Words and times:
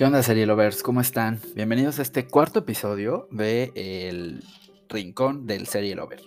¿Qué 0.00 0.06
onda, 0.06 0.22
serie 0.22 0.46
lovers? 0.46 0.82
¿Cómo 0.82 1.02
están? 1.02 1.38
Bienvenidos 1.54 1.98
a 1.98 2.02
este 2.02 2.26
cuarto 2.26 2.60
episodio 2.60 3.28
de 3.30 3.70
El 3.74 4.42
Rincón 4.88 5.46
del 5.46 5.66
Serie 5.66 5.94
Lover. 5.94 6.22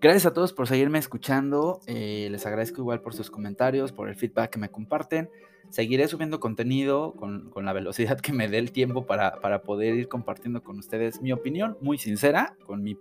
Gracias 0.00 0.24
a 0.24 0.32
todos 0.32 0.54
por 0.54 0.66
seguirme 0.66 0.98
escuchando. 0.98 1.80
eh, 1.86 2.28
les 2.30 2.46
agradezco 2.46 2.80
igual 2.80 3.02
por 3.02 3.12
sus 3.12 3.30
comentarios, 3.30 3.92
por 3.92 4.08
el 4.08 4.16
feedback 4.16 4.50
que 4.50 4.58
me 4.58 4.70
comparten. 4.70 5.28
Seguiré 5.68 6.08
subiendo 6.08 6.40
contenido 6.40 7.12
con, 7.12 7.50
con 7.50 7.66
la 7.66 7.74
velocidad 7.74 8.18
que 8.18 8.32
me 8.32 8.48
dé 8.48 8.56
el 8.56 8.72
tiempo 8.72 9.04
para, 9.04 9.40
para 9.40 9.62
poder 9.62 9.94
ir 9.94 10.08
compartiendo 10.08 10.62
con 10.62 10.78
ustedes 10.78 11.20
mi 11.20 11.32
opinión 11.32 11.76
muy 11.82 11.98
sincera, 11.98 12.56
con 12.64 12.82
mi 12.82 12.96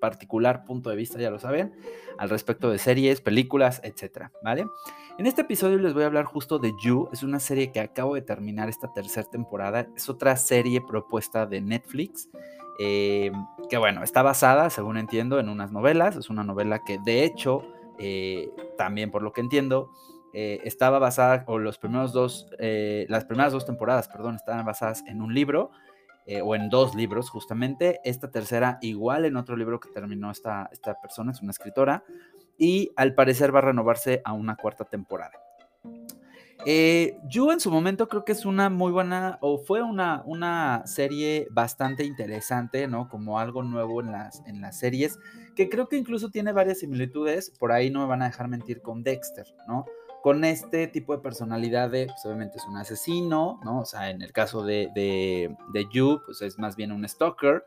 particular 0.00 0.64
punto 0.64 0.88
de 0.88 0.96
vista, 0.96 1.18
ya 1.18 1.30
lo 1.30 1.40
saben, 1.40 1.74
al 2.16 2.30
respecto 2.30 2.70
de 2.70 2.78
series, 2.78 3.20
películas, 3.20 3.80
etcétera, 3.82 4.30
¿vale? 4.42 4.66
En 5.18 5.26
este 5.26 5.42
episodio 5.42 5.78
les 5.78 5.94
voy 5.94 6.04
a 6.04 6.06
hablar 6.06 6.26
justo 6.26 6.58
de 6.58 6.72
You. 6.82 7.08
Es 7.12 7.22
una 7.22 7.40
serie 7.40 7.72
que 7.72 7.80
acabo 7.80 8.14
de 8.14 8.22
terminar 8.22 8.68
esta 8.68 8.92
tercera 8.92 9.28
temporada. 9.28 9.88
Es 9.96 10.08
otra 10.08 10.36
serie 10.36 10.80
propuesta 10.80 11.44
de 11.44 11.60
Netflix. 11.60 12.28
Eh, 12.78 13.32
que 13.68 13.78
bueno, 13.78 14.02
está 14.02 14.22
basada, 14.22 14.70
según 14.70 14.96
entiendo, 14.96 15.38
en 15.40 15.48
unas 15.48 15.72
novelas. 15.72 16.16
Es 16.16 16.30
una 16.30 16.44
novela 16.44 16.80
que 16.84 16.98
de 17.04 17.24
hecho, 17.24 17.62
eh, 17.98 18.50
también 18.76 19.10
por 19.10 19.22
lo 19.22 19.32
que 19.32 19.40
entiendo, 19.40 19.90
eh, 20.32 20.60
estaba 20.64 20.98
basada, 20.98 21.44
o 21.46 21.58
los 21.58 21.78
primeros 21.78 22.12
dos, 22.12 22.46
eh, 22.58 23.06
las 23.08 23.24
primeras 23.24 23.52
dos 23.52 23.64
temporadas, 23.66 24.08
perdón, 24.08 24.34
estaban 24.36 24.64
basadas 24.66 25.02
en 25.06 25.22
un 25.22 25.32
libro. 25.34 25.70
eh, 26.28 26.42
o 26.42 26.56
en 26.56 26.68
dos 26.70 26.94
libros 26.96 27.30
justamente, 27.30 28.00
esta 28.04 28.30
tercera 28.30 28.78
igual 28.82 29.24
en 29.26 29.36
otro 29.36 29.56
libro 29.56 29.78
que 29.78 29.90
terminó 29.90 30.30
esta, 30.32 30.68
esta 30.72 31.00
persona, 31.00 31.30
es 31.30 31.40
una 31.40 31.52
escritora, 31.52 32.02
y 32.58 32.90
al 32.96 33.14
parecer 33.14 33.54
va 33.54 33.60
a 33.60 33.62
renovarse 33.62 34.22
a 34.24 34.32
una 34.32 34.56
cuarta 34.56 34.84
temporada. 34.84 35.30
Eh, 36.68 37.16
You 37.28 37.52
en 37.52 37.60
su 37.60 37.70
momento 37.70 38.08
creo 38.08 38.24
que 38.24 38.32
es 38.32 38.44
una 38.44 38.68
muy 38.70 38.90
buena, 38.90 39.38
o 39.40 39.56
fue 39.58 39.82
una, 39.82 40.24
una 40.26 40.84
serie 40.84 41.46
bastante 41.52 42.02
interesante, 42.02 42.88
¿no? 42.88 43.08
Como 43.08 43.38
algo 43.38 43.62
nuevo 43.62 44.00
en 44.00 44.10
las, 44.10 44.42
en 44.46 44.60
las 44.60 44.76
series, 44.76 45.16
que 45.54 45.68
creo 45.68 45.88
que 45.88 45.96
incluso 45.96 46.28
tiene 46.28 46.50
varias 46.50 46.80
similitudes, 46.80 47.50
por 47.50 47.70
ahí 47.70 47.88
no 47.88 48.00
me 48.00 48.06
van 48.06 48.22
a 48.22 48.26
dejar 48.26 48.48
mentir 48.48 48.82
con 48.82 49.04
Dexter, 49.04 49.46
¿no? 49.68 49.84
Con 50.24 50.42
este 50.44 50.88
tipo 50.88 51.14
de 51.14 51.22
personalidad 51.22 51.88
de, 51.88 52.06
pues 52.06 52.26
obviamente 52.26 52.58
es 52.58 52.64
un 52.64 52.76
asesino, 52.76 53.60
¿no? 53.62 53.82
O 53.82 53.84
sea, 53.84 54.10
en 54.10 54.20
el 54.20 54.32
caso 54.32 54.64
de, 54.64 54.90
de, 54.92 55.56
de 55.72 56.18
pues 56.26 56.42
es 56.42 56.58
más 56.58 56.74
bien 56.74 56.90
un 56.90 57.08
stalker, 57.08 57.64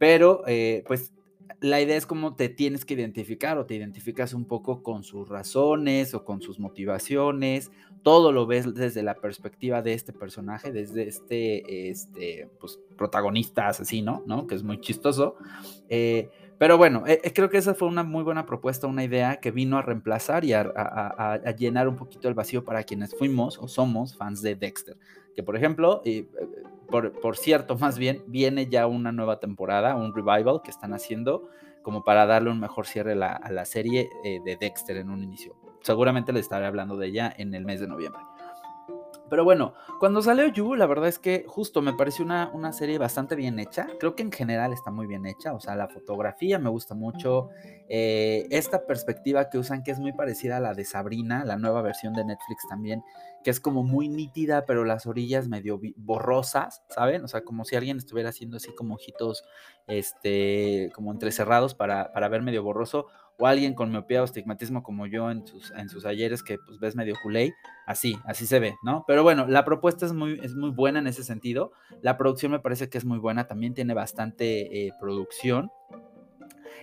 pero 0.00 0.42
eh, 0.48 0.82
pues 0.88 1.12
la 1.60 1.80
idea 1.80 1.96
es 1.96 2.06
cómo 2.06 2.34
te 2.34 2.48
tienes 2.48 2.84
que 2.84 2.94
identificar 2.94 3.58
o 3.58 3.66
te 3.66 3.74
identificas 3.74 4.34
un 4.34 4.44
poco 4.44 4.82
con 4.82 5.04
sus 5.04 5.28
razones 5.28 6.14
o 6.14 6.24
con 6.24 6.42
sus 6.42 6.58
motivaciones. 6.58 7.70
Todo 8.02 8.32
lo 8.32 8.46
ves 8.46 8.74
desde 8.74 9.02
la 9.02 9.14
perspectiva 9.14 9.82
de 9.82 9.94
este 9.94 10.12
personaje, 10.12 10.72
desde 10.72 11.08
este, 11.08 11.90
este 11.90 12.48
pues, 12.60 12.80
protagonista 12.96 13.68
asesino, 13.68 14.22
¿no? 14.26 14.46
Que 14.46 14.54
es 14.54 14.62
muy 14.62 14.80
chistoso. 14.80 15.36
Eh, 15.88 16.30
pero 16.62 16.78
bueno, 16.78 17.02
eh, 17.08 17.20
creo 17.34 17.50
que 17.50 17.58
esa 17.58 17.74
fue 17.74 17.88
una 17.88 18.04
muy 18.04 18.22
buena 18.22 18.46
propuesta, 18.46 18.86
una 18.86 19.02
idea 19.02 19.40
que 19.40 19.50
vino 19.50 19.78
a 19.78 19.82
reemplazar 19.82 20.44
y 20.44 20.52
a, 20.52 21.40
llenar 21.58 21.88
un 21.88 21.96
poquito 21.96 22.28
el 22.28 22.34
vacío 22.34 22.64
para 22.64 22.84
quienes 22.84 23.16
fuimos 23.16 23.58
o 23.58 23.66
somos 23.66 24.16
fans 24.16 24.42
de 24.42 24.54
Dexter. 24.54 24.96
Que 25.34 25.42
por 25.42 25.56
ejemplo, 25.56 26.02
eh, 26.04 26.26
por, 26.88 27.12
por, 27.20 27.36
cierto, 27.36 27.76
más 27.78 27.98
bien, 27.98 28.22
viene 28.26 28.66
ya 28.66 28.86
una 28.86 29.12
nueva 29.12 29.40
temporada, 29.40 29.96
un 29.96 30.14
revival 30.14 30.60
que 30.62 30.70
están 30.70 30.92
haciendo 30.92 31.48
como 31.82 32.04
para 32.04 32.26
darle 32.26 32.50
un 32.50 32.60
mejor 32.60 32.86
cierre 32.86 33.14
la, 33.14 33.32
a 33.32 33.50
la 33.50 33.64
serie 33.64 34.08
eh, 34.24 34.40
de 34.44 34.56
Dexter 34.56 34.96
en 34.96 35.10
un 35.10 35.22
inicio. 35.22 35.56
Seguramente 35.80 36.32
les 36.32 36.42
estaré 36.42 36.66
hablando 36.66 36.96
de 36.96 37.08
ella 37.08 37.34
en 37.36 37.54
el 37.54 37.64
mes 37.64 37.80
de 37.80 37.88
noviembre. 37.88 38.22
Pero 39.32 39.44
bueno, 39.44 39.72
cuando 39.98 40.20
salió 40.20 40.46
You, 40.48 40.74
la 40.74 40.84
verdad 40.84 41.08
es 41.08 41.18
que 41.18 41.46
justo 41.48 41.80
me 41.80 41.94
pareció 41.94 42.22
una, 42.22 42.50
una, 42.52 42.70
serie 42.74 42.98
bastante 42.98 43.34
bien 43.34 43.58
hecha. 43.58 43.88
Creo 43.98 44.14
que 44.14 44.22
en 44.22 44.30
general 44.30 44.74
está 44.74 44.90
muy 44.90 45.06
bien 45.06 45.24
hecha. 45.24 45.54
O 45.54 45.58
sea, 45.58 45.74
la 45.74 45.88
fotografía 45.88 46.58
me 46.58 46.68
gusta 46.68 46.94
mucho. 46.94 47.48
Eh, 47.88 48.46
esta 48.50 48.84
perspectiva 48.84 49.48
que 49.48 49.56
usan, 49.56 49.84
que 49.84 49.90
es 49.90 49.98
muy 49.98 50.12
parecida 50.12 50.58
a 50.58 50.60
la 50.60 50.74
de 50.74 50.84
Sabrina, 50.84 51.46
la 51.46 51.56
nueva 51.56 51.80
versión 51.80 52.12
de 52.12 52.26
Netflix 52.26 52.68
también, 52.68 53.04
que 53.42 53.48
es 53.48 53.58
como 53.58 53.82
muy 53.82 54.10
nítida, 54.10 54.66
pero 54.66 54.84
las 54.84 55.06
orillas 55.06 55.48
medio 55.48 55.80
borrosas, 55.96 56.82
¿saben? 56.90 57.24
O 57.24 57.28
sea, 57.28 57.42
como 57.42 57.64
si 57.64 57.74
alguien 57.74 57.96
estuviera 57.96 58.28
haciendo 58.28 58.58
así 58.58 58.74
como 58.74 58.96
ojitos, 58.96 59.44
este, 59.86 60.92
como 60.94 61.10
entrecerrados 61.10 61.74
para, 61.74 62.12
para 62.12 62.28
ver 62.28 62.42
medio 62.42 62.62
borroso 62.62 63.06
o 63.38 63.46
alguien 63.46 63.74
con 63.74 63.90
miopía 63.90 64.22
o 64.22 64.24
estigmatismo 64.24 64.82
como 64.82 65.06
yo 65.06 65.30
en 65.30 65.46
sus, 65.46 65.72
en 65.72 65.88
sus 65.88 66.04
ayeres 66.04 66.42
que 66.42 66.58
pues 66.58 66.78
ves 66.78 66.96
medio 66.96 67.14
culé, 67.22 67.54
así, 67.86 68.16
así 68.24 68.46
se 68.46 68.60
ve, 68.60 68.74
¿no? 68.82 69.04
Pero 69.06 69.22
bueno, 69.22 69.46
la 69.46 69.64
propuesta 69.64 70.06
es 70.06 70.12
muy, 70.12 70.38
es 70.42 70.54
muy 70.54 70.70
buena 70.70 70.98
en 70.98 71.06
ese 71.06 71.24
sentido, 71.24 71.72
la 72.02 72.16
producción 72.16 72.52
me 72.52 72.60
parece 72.60 72.88
que 72.88 72.98
es 72.98 73.04
muy 73.04 73.18
buena, 73.18 73.46
también 73.46 73.74
tiene 73.74 73.94
bastante 73.94 74.86
eh, 74.86 74.92
producción. 75.00 75.70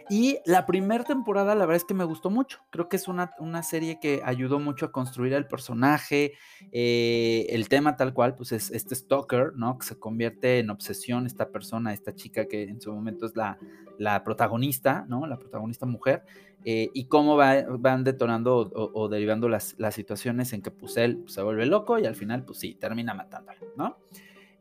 Y 0.09 0.39
la 0.45 0.65
primera 0.65 1.03
temporada, 1.03 1.53
la 1.55 1.65
verdad 1.65 1.77
es 1.77 1.85
que 1.85 1.93
me 1.93 2.03
gustó 2.03 2.29
mucho. 2.29 2.59
Creo 2.71 2.89
que 2.89 2.95
es 2.95 3.07
una, 3.07 3.31
una 3.39 3.63
serie 3.63 3.99
que 3.99 4.21
ayudó 4.23 4.59
mucho 4.59 4.87
a 4.87 4.91
construir 4.91 5.33
el 5.33 5.47
personaje. 5.47 6.33
Eh, 6.71 7.45
el 7.49 7.69
tema 7.69 7.95
tal 7.95 8.13
cual, 8.13 8.35
pues 8.35 8.51
es 8.51 8.71
este 8.71 8.95
stalker, 8.95 9.53
¿no? 9.55 9.77
Que 9.77 9.85
se 9.85 9.99
convierte 9.99 10.59
en 10.59 10.69
obsesión 10.69 11.25
esta 11.25 11.49
persona, 11.49 11.93
esta 11.93 12.15
chica 12.15 12.47
que 12.47 12.63
en 12.63 12.81
su 12.81 12.91
momento 12.91 13.25
es 13.25 13.35
la, 13.35 13.57
la 13.97 14.23
protagonista, 14.23 15.05
¿no? 15.07 15.27
La 15.27 15.37
protagonista 15.37 15.85
mujer. 15.85 16.23
Eh, 16.65 16.89
y 16.93 17.05
cómo 17.05 17.37
va, 17.37 17.63
van 17.69 18.03
detonando 18.03 18.69
o 18.73 19.07
derivando 19.07 19.47
las, 19.47 19.75
las, 19.77 19.95
situaciones 19.95 20.51
en 20.51 20.61
que 20.61 20.71
pues 20.71 20.97
él 20.97 21.19
pues, 21.19 21.33
se 21.33 21.41
vuelve 21.41 21.65
loco 21.65 21.97
y 21.97 22.05
al 22.05 22.15
final 22.15 22.43
pues 22.43 22.59
sí, 22.59 22.75
termina 22.75 23.13
matándolo, 23.13 23.59
¿no? 23.77 23.97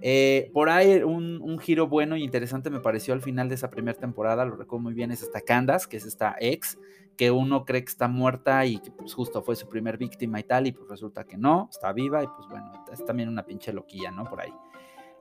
Eh, 0.01 0.51
por 0.53 0.69
ahí 0.69 1.03
un, 1.03 1.41
un, 1.43 1.59
giro 1.59 1.89
bueno 1.89 2.17
y 2.17 2.23
interesante 2.23 2.71
me 2.71 2.79
pareció 2.79 3.15
al 3.15 3.21
final 3.21 3.49
de 3.49 3.57
esa 3.57 3.69
primera 3.69 3.99
temporada, 3.99 4.45
lo 4.45 4.55
recuerdo 4.55 4.85
muy 4.85 4.95
bien, 4.95 5.11
es 5.11 5.23
esta 5.23 5.41
Candace, 5.41 5.89
que 5.89 5.97
es 5.97 6.07
esta 6.07 6.37
ex, 6.39 6.79
que 7.17 7.33
uno 7.33 7.65
cree 7.65 7.83
que 7.83 7.91
está 7.91 8.07
muerta 8.07 8.65
y 8.65 8.79
que 8.79 8.93
pues 8.93 9.13
justo 9.13 9.43
fue 9.43 9.57
su 9.57 9.69
primer 9.69 9.99
víctima 9.99 10.39
y 10.39 10.45
tal, 10.45 10.69
y 10.69 10.73
pues 10.73 10.89
resulta 10.89 11.25
que 11.25 11.37
no, 11.37 11.69
está 11.71 11.93
viva 11.93 12.23
y 12.23 12.29
pues 12.29 12.49
bueno, 12.49 12.73
es 12.93 13.05
también 13.05 13.29
una 13.29 13.45
pinche 13.45 13.73
loquilla, 13.73 14.13
¿no? 14.13 14.23
Por 14.25 14.41
ahí. 14.41 14.53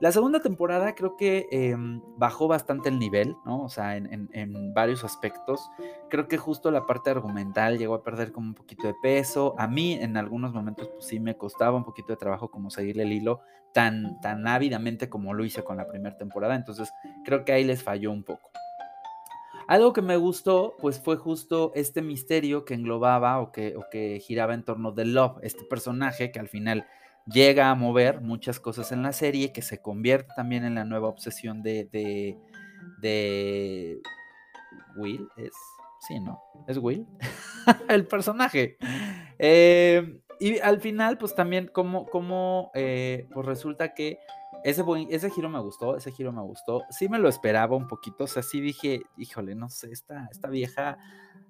La 0.00 0.12
segunda 0.12 0.40
temporada 0.40 0.94
creo 0.94 1.16
que 1.16 1.48
eh, 1.50 1.74
bajó 2.16 2.46
bastante 2.46 2.88
el 2.88 3.00
nivel, 3.00 3.36
¿no? 3.44 3.64
O 3.64 3.68
sea, 3.68 3.96
en, 3.96 4.72
varios 4.72 5.02
aspectos. 5.02 5.60
Creo 6.08 6.28
que 6.28 6.38
justo 6.38 6.70
la 6.70 6.86
parte 6.86 7.10
argumental 7.10 7.78
llegó 7.78 7.94
a 7.94 8.04
perder 8.04 8.30
como 8.30 8.46
un 8.46 8.54
poquito 8.54 8.86
de 8.86 8.94
peso. 9.02 9.56
A 9.58 9.66
mí 9.66 9.94
en 9.94 10.16
algunos 10.16 10.52
momentos 10.52 10.88
pues 10.88 11.06
sí 11.06 11.18
me 11.18 11.36
costaba 11.36 11.76
un 11.76 11.84
poquito 11.84 12.12
de 12.12 12.16
trabajo 12.16 12.48
como 12.48 12.70
seguirle 12.70 13.02
el 13.02 13.12
hilo 13.12 13.40
tan, 13.72 14.20
tan 14.20 14.46
ávidamente 14.46 15.08
como 15.08 15.34
lo 15.34 15.44
hice 15.44 15.64
con 15.64 15.76
la 15.76 15.88
primera 15.88 16.16
temporada. 16.16 16.54
Entonces 16.54 16.92
creo 17.24 17.44
que 17.44 17.52
ahí 17.52 17.64
les 17.64 17.82
falló 17.82 18.12
un 18.12 18.22
poco. 18.22 18.50
Algo 19.66 19.92
que 19.92 20.00
me 20.00 20.16
gustó, 20.16 20.76
pues 20.80 21.00
fue 21.00 21.16
justo 21.16 21.72
este 21.74 22.02
misterio 22.02 22.64
que 22.64 22.74
englobaba 22.74 23.40
o 23.40 23.52
que, 23.52 23.76
o 23.76 23.84
que 23.90 24.18
giraba 24.20 24.54
en 24.54 24.62
torno 24.62 24.92
de 24.92 25.04
Love, 25.04 25.40
este 25.42 25.64
personaje 25.64 26.30
que 26.30 26.38
al 26.38 26.48
final 26.48 26.86
llega 27.30 27.70
a 27.70 27.74
mover 27.74 28.20
muchas 28.20 28.60
cosas 28.60 28.92
en 28.92 29.02
la 29.02 29.12
serie, 29.12 29.52
que 29.52 29.62
se 29.62 29.80
convierte 29.80 30.32
también 30.36 30.64
en 30.64 30.74
la 30.74 30.84
nueva 30.84 31.08
obsesión 31.08 31.62
de, 31.62 31.88
de, 33.00 34.00
Will, 34.96 35.28
es, 35.36 35.52
sí, 36.06 36.20
¿no? 36.20 36.42
Es 36.66 36.78
Will, 36.78 37.06
el 37.88 38.06
personaje. 38.06 38.76
Eh, 39.38 40.20
y 40.40 40.58
al 40.60 40.80
final, 40.80 41.18
pues 41.18 41.34
también 41.34 41.68
como, 41.72 42.06
como 42.06 42.70
eh, 42.74 43.26
pues 43.32 43.46
resulta 43.46 43.94
que 43.94 44.18
ese, 44.64 44.82
ese 45.10 45.30
giro 45.30 45.48
me 45.48 45.60
gustó, 45.60 45.96
ese 45.96 46.12
giro 46.12 46.32
me 46.32 46.42
gustó. 46.42 46.82
Sí 46.90 47.08
me 47.08 47.18
lo 47.18 47.28
esperaba 47.28 47.76
un 47.76 47.86
poquito, 47.86 48.24
o 48.24 48.26
sea, 48.26 48.42
sí 48.42 48.60
dije, 48.60 49.02
híjole, 49.16 49.54
no 49.54 49.68
sé, 49.68 49.90
esta, 49.92 50.28
esta 50.30 50.48
vieja 50.48 50.98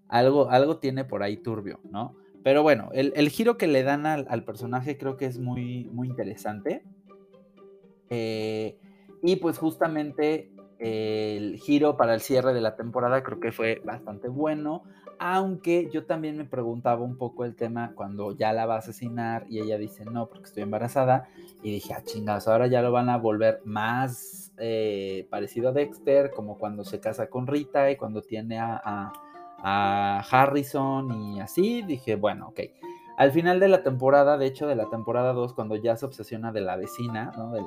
algo, 0.09 0.51
algo 0.51 0.79
tiene 0.79 1.05
por 1.05 1.23
ahí 1.23 1.37
turbio, 1.37 1.81
¿no? 1.85 2.17
Pero 2.43 2.63
bueno, 2.63 2.91
el, 2.93 3.13
el 3.17 3.29
giro 3.31 3.59
que 3.59 3.67
le 3.67 3.83
dan 3.83 4.07
al, 4.07 4.27
al, 4.31 4.45
personaje 4.45 4.97
creo 4.97 5.17
que 5.17 5.27
es 5.27 5.39
muy, 5.39 5.85
muy 5.93 6.09
interesante. 6.09 6.83
Eh, 8.11 8.79
y 9.23 9.37
pues 9.37 9.59
justamente 9.59 10.51
eh, 10.79 11.37
el 11.37 11.59
giro 11.59 11.97
para 11.97 12.15
el 12.15 12.21
cierre 12.21 12.55
de 12.55 12.61
la 12.61 12.77
temporada 12.77 13.23
creo 13.23 13.41
que 13.41 13.53
fue 13.53 13.83
bastante 13.85 14.29
bueno. 14.29 14.83
Aunque 15.19 15.91
yo 15.93 16.07
también 16.07 16.37
me 16.37 16.45
preguntaba 16.45 17.03
un 17.03 17.19
poco 17.19 17.45
el 17.45 17.57
tema 17.57 17.93
cuando 17.97 18.37
ya 18.37 18.53
la 18.53 18.67
va 18.67 18.77
a 18.77 18.79
asesinar 18.79 19.47
y 19.49 19.59
ella 19.59 19.77
dice 19.77 20.05
no 20.05 20.29
porque 20.29 20.45
estoy 20.45 20.63
embarazada. 20.63 21.29
Y 21.63 21.73
dije, 21.73 21.93
ah, 21.93 22.03
chingados, 22.05 22.47
ahora 22.47 22.69
ya 22.69 22.83
lo 22.83 22.93
van 22.93 23.09
a 23.09 23.17
volver 23.17 23.61
más 23.65 24.53
eh, 24.59 25.27
parecido 25.29 25.71
a 25.71 25.73
Dexter, 25.73 26.31
como 26.31 26.57
cuando 26.57 26.85
se 26.85 27.01
casa 27.01 27.29
con 27.29 27.49
Rita 27.49 27.91
y 27.91 27.97
cuando 27.97 28.23
tiene 28.23 28.61
a, 28.61 28.81
a 28.85 29.13
a 29.59 30.25
Harrison 30.31 31.13
y 31.13 31.41
así, 31.41 31.83
dije, 31.83 32.17
bueno, 32.17 32.49
ok. 32.49 32.61
Al 33.19 33.33
final 33.33 33.59
de 33.59 33.67
la 33.67 33.83
temporada, 33.83 34.39
de 34.39 34.47
hecho 34.47 34.69
de 34.69 34.77
la 34.77 34.89
temporada 34.91 35.33
2, 35.33 35.53
cuando 35.53 35.75
ya 35.75 35.97
se 35.97 36.07
obsesiona 36.07 36.53
de 36.53 36.61
la 36.61 36.77
vecina, 36.77 37.33
¿no? 37.37 37.51
de, 37.51 37.65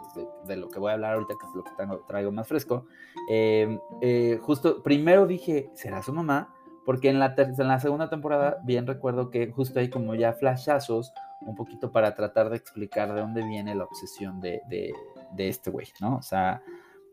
de, 0.47 0.55
lo 0.55 0.69
que 0.69 0.79
voy 0.79 0.91
a 0.91 0.93
hablar 0.93 1.15
ahorita, 1.15 1.33
que 1.38 1.45
es 1.45 1.53
lo 1.53 1.63
que 1.63 1.71
traigo, 1.75 2.05
traigo 2.07 2.31
más 2.31 2.47
fresco, 2.47 2.85
eh, 3.29 3.77
eh, 4.01 4.39
justo 4.41 4.81
primero 4.81 5.27
dije, 5.27 5.69
¿será 5.73 6.01
su 6.03 6.13
mamá? 6.13 6.55
Porque 6.85 7.09
en 7.09 7.19
la, 7.19 7.35
en 7.38 7.67
la 7.67 7.81
segunda 7.81 8.09
temporada, 8.09 8.59
bien 8.63 8.88
recuerdo 8.88 9.29
que 9.29 9.51
justo 9.51 9.79
hay 9.79 9.89
como 9.89 10.15
ya 10.15 10.31
flashazos, 10.31 11.11
un 11.41 11.55
poquito 11.55 11.91
para 11.91 12.15
tratar 12.15 12.49
de 12.49 12.55
explicar 12.55 13.13
de 13.13 13.19
dónde 13.19 13.45
viene 13.45 13.75
la 13.75 13.83
obsesión 13.83 14.39
de, 14.39 14.61
de, 14.69 14.93
de 15.33 15.49
este 15.49 15.69
güey, 15.69 15.88
¿no? 15.99 16.15
O 16.15 16.21
sea, 16.21 16.61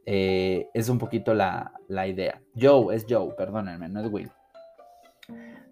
eh, 0.07 0.71
es 0.73 0.89
un 0.89 0.99
poquito 0.99 1.35
la, 1.35 1.73
la, 1.89 2.07
idea. 2.07 2.41
Joe, 2.59 2.95
es 2.95 3.05
Joe, 3.09 3.35
perdónenme, 3.37 3.89
no 3.89 4.01
es 4.01 4.13
Will. 4.13 4.31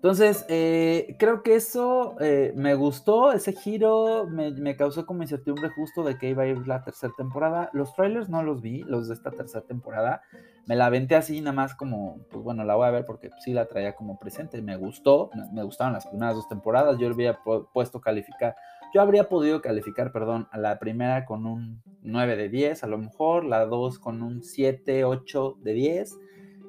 Entonces, 0.06 0.46
eh, 0.48 1.16
creo 1.18 1.42
que 1.42 1.56
eso 1.56 2.14
eh, 2.20 2.52
me 2.54 2.76
gustó, 2.76 3.32
ese 3.32 3.52
giro 3.52 4.28
me, 4.28 4.76
causó 4.76 5.04
como 5.04 5.22
incertidumbre 5.22 5.68
justo 5.70 6.04
de 6.04 6.16
que 6.16 6.28
iba 6.30 6.44
a 6.44 6.46
ir 6.46 6.64
la 6.68 6.84
tercera 6.84 7.12
temporada. 7.16 7.70
Los 7.72 7.92
trailers 7.92 8.28
no 8.28 8.44
los 8.44 8.62
vi, 8.62 8.84
los 8.84 9.08
de 9.08 9.14
esta 9.14 9.32
tercera 9.32 9.64
temporada. 9.66 10.22
Me 10.64 10.76
la 10.76 10.86
aventé 10.86 11.16
así, 11.16 11.40
nada 11.40 11.54
más 11.54 11.74
como, 11.74 12.20
pues 12.30 12.44
bueno, 12.44 12.62
la 12.62 12.76
voy 12.76 12.86
a 12.86 12.92
ver 12.92 13.04
porque 13.04 13.30
sí 13.40 13.52
la 13.52 13.66
traía 13.66 13.96
como 13.96 14.16
presente. 14.16 14.62
Me 14.62 14.76
gustó, 14.76 15.28
me, 15.52 15.64
gustaron 15.64 15.94
las 15.94 16.06
primeras 16.06 16.36
dos 16.36 16.48
temporadas. 16.48 16.98
Yo 16.98 17.08
había 17.08 17.40
puesto 17.72 18.00
calificar, 18.00 18.54
yo 18.94 19.00
habría 19.00 19.28
podido 19.28 19.60
calificar, 19.60 20.12
perdón, 20.12 20.46
a 20.52 20.58
la 20.58 20.78
primera 20.78 21.24
con 21.24 21.46
un 21.46 21.82
9 22.02 22.36
de 22.36 22.48
10, 22.48 22.84
a 22.84 22.86
lo 22.86 22.98
mejor, 22.98 23.44
la 23.44 23.66
2 23.66 23.98
con 23.98 24.22
un 24.22 24.44
7, 24.44 25.04
8 25.04 25.56
de 25.62 25.72
10 25.72 26.16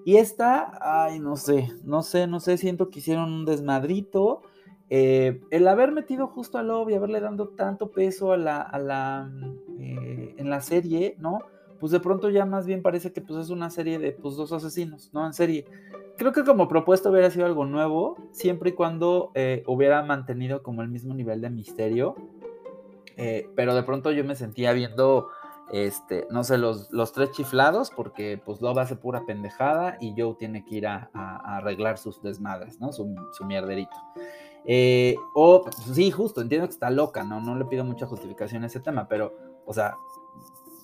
y 0.08 0.16
esta, 0.16 0.72
ay, 0.80 1.20
no 1.20 1.36
sé, 1.36 1.70
no 1.84 2.02
sé, 2.02 2.28
no 2.28 2.40
sé, 2.40 2.58
siento 2.58 2.90
que 2.90 3.00
hicieron 3.00 3.30
un 3.30 3.44
desmadrito. 3.44 4.42
Eh, 4.90 5.42
el 5.52 5.68
haber 5.68 5.92
metido 5.92 6.28
justo 6.28 6.58
a 6.58 6.64
Love 6.64 6.92
y 6.92 6.94
haberle 6.94 7.20
dado 7.20 7.50
tanto 7.50 7.92
peso 7.92 8.32
a 8.32 8.38
la, 8.38 8.62
a 8.62 8.80
la 8.80 9.30
eh, 9.78 10.34
en 10.38 10.50
la 10.50 10.62
serie, 10.62 11.18
¿no? 11.20 11.40
Pues 11.82 11.92
de 11.92 12.00
pronto 12.00 12.30
ya 12.30 12.46
más 12.46 12.66
bien 12.66 12.82
parece 12.82 13.12
que 13.12 13.20
pues 13.20 13.38
es 13.38 13.50
una 13.50 13.70
serie 13.70 14.00
de 14.00 14.14
pues 14.14 14.38
dos 14.38 14.54
asesinos, 14.54 15.10
¿no? 15.12 15.26
En 15.26 15.34
serie. 15.34 15.66
Creo 16.16 16.32
que 16.32 16.46
como 16.46 16.70
propuesta 16.70 17.10
hubiera 17.10 17.30
sido 17.30 17.46
algo 17.46 17.66
nuevo, 17.66 18.16
siempre 18.32 18.70
y 18.70 18.74
cuando 18.76 19.32
eh, 19.36 19.62
hubiera 19.68 20.04
mantenido 20.04 20.64
como 20.64 20.84
el 20.84 20.88
mismo 20.88 21.14
nivel 21.16 21.42
de 21.42 21.50
misterio. 21.50 22.16
pero 23.58 23.76
de 23.76 23.84
pronto 23.84 24.14
yo 24.14 24.24
me 24.24 24.36
sentía 24.36 24.72
viendo 24.72 25.28
este, 25.72 26.28
no 26.30 26.44
sé, 26.44 26.58
los, 26.58 26.92
los 26.92 27.12
tres 27.12 27.32
chiflados, 27.32 27.90
porque 27.90 28.42
pues 28.44 28.62
Love 28.62 28.78
hace 28.80 28.96
pura 28.96 29.26
pendejada 29.26 29.98
y 30.00 30.14
Joe 30.18 30.36
tiene 30.36 30.64
que 30.64 30.76
ir 30.76 30.88
a, 30.88 31.10
arreglar 31.14 31.98
sus 31.98 32.22
desmadres, 32.22 32.80
¿no? 32.80 32.94
Su, 32.94 33.14
su 33.34 33.46
mierderito. 33.46 33.96
Eh, 34.66 35.16
o, 35.34 35.64
pues, 35.64 35.76
sí, 35.94 36.12
justo, 36.12 36.42
entiendo 36.42 36.68
que 36.68 36.74
está 36.74 36.90
loca, 36.90 37.24
¿no? 37.24 37.42
No 37.42 37.56
le 37.58 37.66
pido 37.66 37.84
mucha 37.84 38.06
justificación 38.06 38.64
a 38.64 38.68
ese 38.68 38.80
tema, 38.80 39.08
pero, 39.08 39.34
o 39.66 39.74
sea, 39.74 39.96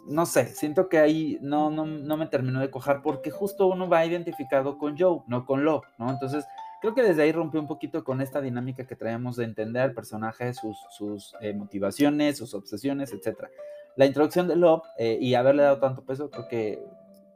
no 0.05 0.25
sé, 0.25 0.47
siento 0.47 0.89
que 0.89 0.99
ahí 0.99 1.37
no, 1.41 1.69
no, 1.69 1.85
no 1.85 2.17
me 2.17 2.27
terminó 2.27 2.59
de 2.59 2.69
cojar 2.69 3.01
porque 3.01 3.31
justo 3.31 3.67
uno 3.67 3.87
va 3.87 4.05
identificado 4.05 4.77
con 4.77 4.97
Joe, 4.97 5.21
no 5.27 5.45
con 5.45 5.63
Love, 5.63 5.85
¿no? 5.97 6.09
Entonces, 6.09 6.45
creo 6.81 6.93
que 6.93 7.03
desde 7.03 7.23
ahí 7.23 7.31
rompió 7.31 7.61
un 7.61 7.67
poquito 7.67 8.03
con 8.03 8.19
esta 8.19 8.41
dinámica 8.41 8.85
que 8.85 8.97
traíamos 8.97 9.37
de 9.37 9.45
entender 9.45 9.81
al 9.81 9.93
personaje, 9.93 10.53
sus, 10.53 10.77
sus 10.89 11.33
eh, 11.39 11.53
motivaciones, 11.53 12.37
sus 12.37 12.53
obsesiones, 12.53 13.13
etcétera 13.13 13.49
la 13.95 14.05
introducción 14.05 14.47
de 14.47 14.55
Love 14.55 14.83
eh, 14.97 15.17
y 15.19 15.35
haberle 15.35 15.63
dado 15.63 15.79
tanto 15.79 16.03
peso, 16.05 16.29
creo 16.29 16.47
que 16.47 16.83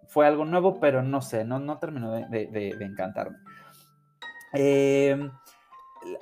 fue 0.07 0.25
algo 0.25 0.45
nuevo, 0.45 0.79
pero 0.79 1.03
no 1.03 1.21
sé, 1.21 1.43
no, 1.43 1.59
no 1.59 1.77
terminó 1.79 2.11
de, 2.11 2.77
encantarme. 2.79 3.37
Em, 4.53 5.29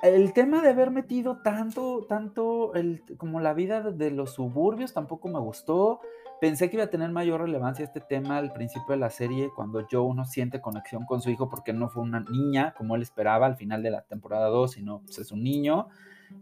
el 0.02 0.32
tema 0.32 0.62
de 0.62 0.70
haber 0.70 0.90
metido 0.90 1.38
tanto, 1.42 2.06
tanto 2.08 2.74
el, 2.74 3.02
como 3.16 3.40
la 3.40 3.54
vida 3.54 3.80
de 3.82 4.10
los 4.10 4.34
suburbios 4.34 4.92
tampoco 4.92 5.28
me 5.28 5.38
gustó. 5.38 6.00
Pensé 6.40 6.68
que 6.68 6.76
iba 6.76 6.84
a 6.84 6.90
tener 6.90 7.10
mayor 7.10 7.40
relevancia 7.40 7.84
este 7.84 8.00
tema 8.00 8.36
al 8.36 8.52
principio 8.52 8.92
de 8.94 8.98
la 8.98 9.08
serie, 9.08 9.50
cuando 9.54 9.86
Joe 9.90 10.14
no 10.14 10.26
siente 10.26 10.60
conexión 10.60 11.06
con 11.06 11.22
su 11.22 11.30
hijo 11.30 11.48
porque 11.48 11.72
no 11.72 11.88
fue 11.88 12.02
una 12.02 12.20
niña 12.20 12.74
como 12.76 12.94
él 12.94 13.02
esperaba 13.02 13.46
al 13.46 13.56
final 13.56 13.82
de 13.82 13.90
la 13.90 14.02
temporada 14.02 14.48
2, 14.48 14.72
sino 14.72 15.00
pues, 15.00 15.18
es 15.18 15.32
un 15.32 15.42
niño. 15.42 15.88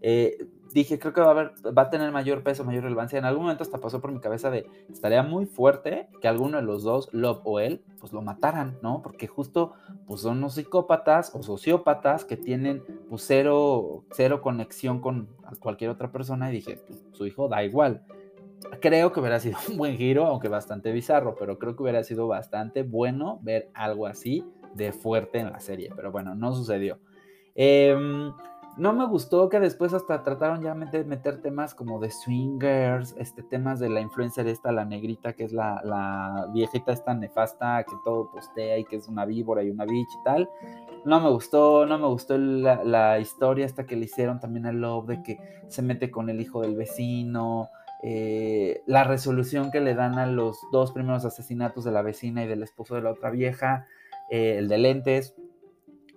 Eh, 0.00 0.48
dije, 0.72 0.98
creo 0.98 1.12
que 1.12 1.20
va 1.20 1.28
a, 1.28 1.30
haber, 1.30 1.90
tener 1.90 2.10
mayor 2.10 2.42
peso, 2.42 2.64
mayor 2.64 2.84
relevancia. 2.84 3.18
En 3.18 3.24
algún 3.24 3.44
momento 3.44 3.62
hasta 3.62 3.78
pasó 3.78 4.00
por 4.00 4.10
mi 4.10 4.18
cabeza 4.18 4.50
de, 4.50 4.66
estaría 4.90 5.22
muy 5.22 5.46
fuerte 5.46 6.08
que 6.20 6.26
alguno 6.26 6.56
de 6.56 6.64
los 6.64 6.82
dos, 6.82 7.08
Love 7.12 7.40
o 7.44 7.60
él, 7.60 7.84
pues 8.00 8.12
lo 8.12 8.20
mataran, 8.20 8.76
¿no? 8.82 9.00
Porque 9.02 9.28
justo, 9.28 9.74
pues 10.06 10.22
son 10.22 10.38
unos 10.38 10.54
psicópatas 10.54 11.32
o 11.34 11.42
sociópatas 11.42 12.24
que 12.24 12.36
tienen, 12.36 12.82
pues 13.08 13.22
cero, 13.26 14.04
cero 14.12 14.42
conexión 14.42 15.00
con 15.00 15.28
cualquier 15.60 15.90
otra 15.90 16.10
persona 16.10 16.50
y 16.50 16.54
dije, 16.54 16.80
su 17.12 17.26
hijo 17.26 17.48
da 17.48 17.62
igual. 17.62 18.04
Creo 18.80 19.12
que 19.12 19.20
hubiera 19.20 19.40
sido 19.40 19.56
un 19.70 19.76
buen 19.76 19.96
giro, 19.96 20.26
aunque 20.26 20.48
bastante 20.48 20.92
bizarro, 20.92 21.36
pero 21.38 21.58
creo 21.58 21.76
que 21.76 21.82
hubiera 21.82 22.02
sido 22.04 22.26
bastante 22.26 22.82
bueno 22.82 23.38
ver 23.42 23.70
algo 23.74 24.06
así 24.06 24.44
de 24.74 24.92
fuerte 24.92 25.38
en 25.38 25.50
la 25.50 25.60
serie. 25.60 25.90
Pero 25.94 26.10
bueno, 26.10 26.34
no 26.34 26.54
sucedió. 26.54 26.98
Eh, 27.54 27.96
no 28.76 28.92
me 28.92 29.06
gustó 29.06 29.48
que 29.48 29.60
después 29.60 29.94
hasta 29.94 30.24
trataron 30.24 30.60
ya 30.60 30.74
de 30.74 31.04
meter 31.04 31.40
temas 31.40 31.76
como 31.76 32.00
de 32.00 32.10
swingers, 32.10 33.14
este, 33.18 33.44
temas 33.44 33.78
de 33.78 33.88
la 33.88 34.00
influencer 34.00 34.48
esta, 34.48 34.72
la 34.72 34.84
negrita, 34.84 35.32
que 35.34 35.44
es 35.44 35.52
la, 35.52 35.80
la 35.84 36.48
viejita 36.52 36.92
esta 36.92 37.14
nefasta, 37.14 37.84
que 37.84 37.94
todo 38.04 38.32
postea 38.32 38.78
y 38.78 38.84
que 38.84 38.96
es 38.96 39.06
una 39.06 39.26
víbora 39.26 39.62
y 39.62 39.70
una 39.70 39.84
bitch 39.84 40.08
y 40.20 40.24
tal. 40.24 40.50
No 41.04 41.20
me 41.20 41.30
gustó, 41.30 41.86
no 41.86 41.98
me 41.98 42.08
gustó 42.08 42.36
la, 42.36 43.20
historia 43.20 43.64
esta 43.64 43.86
que 43.86 43.94
le 43.94 44.06
hicieron 44.06 44.40
también 44.40 44.66
a 44.66 44.72
Love, 44.72 45.06
de 45.06 45.22
que 45.22 45.38
se 45.68 45.82
mete 45.82 46.10
con 46.10 46.28
el 46.28 46.40
hijo 46.40 46.60
del 46.62 46.74
vecino, 46.74 47.70
eh, 48.06 48.82
la 48.86 49.04
resolución 49.04 49.70
que 49.70 49.80
le 49.80 49.94
dan 49.94 50.18
a 50.18 50.26
los 50.26 50.60
dos 50.70 50.92
primeros 50.92 51.24
asesinatos 51.24 51.84
de 51.84 51.90
la 51.90 52.02
vecina 52.02 52.44
y 52.44 52.46
del 52.46 52.62
esposo 52.62 52.94
de 52.94 53.00
la 53.00 53.10
otra 53.10 53.30
vieja, 53.30 53.86
eh, 54.30 54.56
el 54.58 54.68
de 54.68 54.76
lentes 54.76 55.34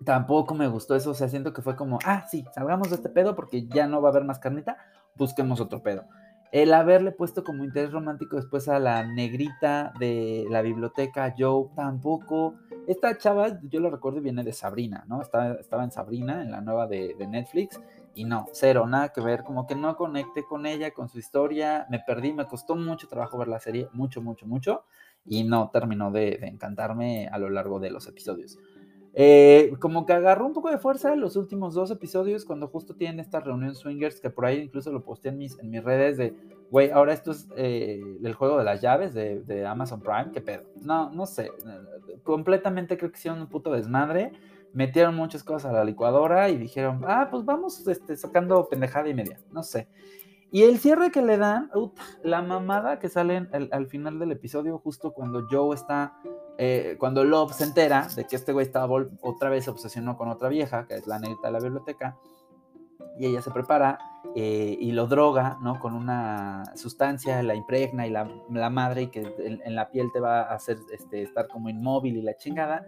tampoco 0.04 0.54
me 0.54 0.68
gustó 0.68 0.96
eso, 0.96 1.12
o 1.12 1.14
sea, 1.14 1.30
siento 1.30 1.54
que 1.54 1.62
fue 1.62 1.78
como, 1.78 2.00
ah, 2.04 2.26
sí, 2.30 2.46
salgamos 2.54 2.90
de 2.90 2.98
este 2.98 3.10
pedo 3.10 3.36
porque 3.36 3.68
ya 3.68 3.88
no 3.88 4.02
va 4.02 4.10
a 4.10 4.12
haber 4.12 4.26
más 4.26 4.40
carnita, 4.40 4.78
busquemos 5.16 5.62
otro 5.62 5.82
pedo. 5.82 6.06
El 6.52 6.74
haberle 6.74 7.12
puesto 7.12 7.44
como 7.44 7.64
interés 7.64 7.92
romántico 7.92 8.38
después 8.38 8.70
a 8.70 8.80
la 8.80 9.04
negrita 9.04 9.92
de 10.00 10.46
la 10.50 10.62
biblioteca, 10.62 11.34
Joe, 11.38 11.70
tampoco. 11.76 12.56
Esta 12.88 13.18
chava, 13.18 13.60
yo 13.64 13.82
lo 13.82 13.90
recuerdo, 13.90 14.22
viene 14.22 14.44
de 14.46 14.54
Sabrina, 14.54 15.04
¿no? 15.08 15.22
Estaba, 15.22 15.54
estaba 15.54 15.84
en 15.84 15.92
Sabrina, 15.92 16.42
en 16.42 16.52
la 16.52 16.62
nueva 16.62 16.88
de, 16.88 17.16
Netflix, 17.28 17.82
y 18.18 18.26
no, 18.26 18.48
cero, 18.52 18.88
nada 18.88 19.14
que 19.14 19.22
ver, 19.22 19.44
como 19.44 19.68
que 19.68 19.76
no 19.76 19.96
conecté 19.96 20.44
con 20.44 20.66
ella, 20.66 20.92
con 20.92 21.08
su 21.08 21.20
historia, 21.20 21.86
me 21.90 22.00
perdí, 22.00 22.34
me 22.34 22.48
costó 22.48 22.76
mucho 22.76 23.08
trabajo 23.08 23.38
ver 23.38 23.48
la 23.48 23.60
serie, 23.60 23.90
mucho, 23.94 24.24
mucho, 24.24 24.48
mucho, 24.48 24.86
y 25.24 25.44
no 25.44 25.70
terminó 25.72 26.12
de 26.12 26.40
encantarme 26.42 27.28
a 27.28 27.38
lo 27.38 27.50
largo 27.50 27.80
de 27.80 27.92
los 27.92 28.08
episodios. 28.08 28.58
Eh, 29.14 29.74
como 29.80 30.06
que 30.06 30.14
agarró 30.14 30.46
un 30.46 30.54
poco 30.54 30.70
de 30.70 30.78
fuerza 30.78 31.16
los 31.16 31.36
últimos 31.36 31.74
dos 31.74 31.90
episodios 31.90 32.46
cuando 32.46 32.68
justo 32.68 32.96
tienen 32.96 33.20
esta 33.20 33.40
reunión 33.40 33.74
swingers 33.74 34.22
que 34.22 34.30
por 34.30 34.46
ahí 34.46 34.60
incluso 34.60 34.92
lo 34.92 35.04
posté 35.04 35.30
en 35.30 35.40
mis, 35.40 35.58
en 35.58 35.72
mis 35.72 35.84
redes 35.84 36.18
de, 36.18 36.36
güey, 36.70 36.92
ahora 36.92 37.14
esto 37.14 37.32
es 37.32 37.48
eh, 37.56 38.00
el 38.24 38.34
juego 38.34 38.58
de 38.58 38.64
las 38.64 38.82
llaves 38.82 39.14
de, 39.14 39.66
Amazon 39.68 40.02
Prime, 40.02 40.32
qué 40.34 40.42
pedo. 40.42 40.64
No, 40.82 41.12
no 41.12 41.26
sé, 41.28 41.52
completamente 42.24 42.98
creo 42.98 43.12
que 43.12 43.18
hicieron 43.18 43.42
un 43.42 43.48
puto 43.48 43.72
desmadre, 43.72 44.32
metieron 44.74 45.16
muchas 45.16 45.44
cosas 45.44 45.72
a 45.72 45.78
la 45.78 45.84
licuadora 45.84 46.50
y 46.50 46.58
dijeron, 46.58 47.02
ah, 47.08 47.28
pues 47.30 47.46
vamos 47.46 47.88
este, 47.88 48.16
sacando 48.16 48.68
pendejada 48.68 49.10
y 49.10 49.14
media, 49.14 49.40
no 49.52 49.64
sé. 49.64 49.88
Y 50.50 50.64
el 50.64 50.80
cierre 50.80 51.12
que 51.12 51.22
le 51.22 51.38
dan, 51.38 51.70
la 52.24 52.42
mamada 52.42 53.00
que 53.00 53.10
sale 53.10 53.48
al, 53.52 53.88
final 53.88 54.18
del 54.18 54.32
episodio, 54.32 54.78
justo 54.80 55.12
cuando 55.12 55.46
Joe 55.52 55.76
está, 55.76 56.14
eh, 56.58 56.96
cuando 57.00 57.26
Love 57.26 57.54
se 57.54 57.66
entera 57.66 58.08
de 58.16 58.26
que 58.26 58.38
este 58.38 58.54
güey 58.54 58.66
estaba 58.66 58.88
otra 59.22 59.50
vez 59.50 59.68
obsesionado 59.68 60.18
con 60.18 60.30
otra 60.30 60.48
vieja, 60.48 60.88
que 60.88 60.96
es 60.96 61.06
la 61.06 61.20
negrita 61.20 61.48
de 61.48 61.54
la 61.54 61.60
biblioteca, 61.60 62.18
y 63.20 63.26
ella 63.26 63.42
se 63.42 63.52
prepara 63.52 64.00
eh, 64.36 64.78
y 64.80 64.92
lo 64.92 65.08
droga, 65.08 65.58
¿no? 65.62 65.80
Con 65.80 65.94
una 65.94 66.64
sustancia, 66.76 67.42
la 67.44 67.56
impregna 67.56 68.08
y 68.08 68.12
la, 68.12 68.70
madre, 68.70 69.04
y 69.04 69.08
que 69.08 69.34
en, 69.40 69.76
la 69.76 69.90
piel 69.90 70.12
te 70.14 70.20
va 70.20 70.44
a 70.44 70.54
hacer 70.54 70.78
este, 70.94 71.24
estar 71.24 71.48
como 71.48 71.70
inmóvil 71.70 72.18
y 72.18 72.22
la 72.22 72.38
chingada. 72.38 72.86